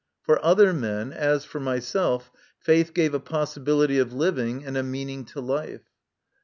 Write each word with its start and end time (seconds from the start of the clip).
For 0.23 0.43
other 0.43 0.73
men, 0.73 1.13
as 1.13 1.45
for 1.45 1.59
myself, 1.59 2.31
faith 2.57 2.91
gave 2.95 3.13
a 3.13 3.19
possibility 3.19 3.99
of 3.99 4.11
living 4.13 4.65
and 4.65 4.75
a 4.75 4.81
meaning 4.81 5.25
to 5.25 5.39
life. 5.41 5.83